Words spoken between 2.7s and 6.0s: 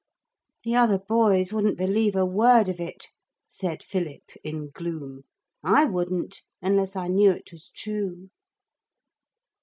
it,' said Philip in gloom. 'I